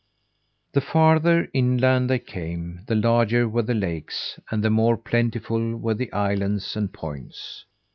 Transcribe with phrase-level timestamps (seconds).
[0.71, 5.93] The farther inland they came, the larger were the lakes, and the more plentiful were
[5.93, 7.65] the islands and points.